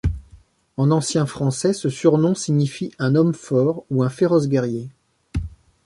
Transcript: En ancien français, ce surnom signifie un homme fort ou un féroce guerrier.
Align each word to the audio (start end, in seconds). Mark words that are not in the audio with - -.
En 0.77 0.89
ancien 0.89 1.27
français, 1.27 1.73
ce 1.73 1.87
surnom 1.87 2.33
signifie 2.33 2.91
un 2.97 3.13
homme 3.13 3.35
fort 3.35 3.85
ou 3.91 4.01
un 4.01 4.09
féroce 4.09 4.47
guerrier. 4.47 4.89